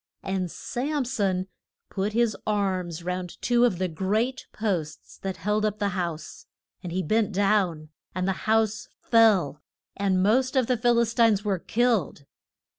[0.23, 1.45] And Sam son
[1.91, 6.47] put his arms round two of the great posts that held up the house.
[6.81, 9.61] And he bent down, and the house fell,
[9.95, 12.25] and most of the Phil is tines were killed.